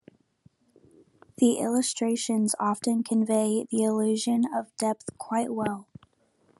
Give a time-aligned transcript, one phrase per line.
[1.37, 5.89] The illustrations often convey the illusion of depth quite well.